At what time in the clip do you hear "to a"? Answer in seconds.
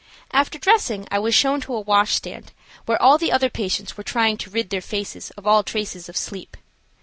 1.61-1.79